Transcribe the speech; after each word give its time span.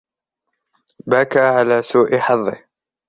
بكى 1.07 1.39
على 1.39 1.83
سوء 1.83 2.17
حظه. 2.17 2.63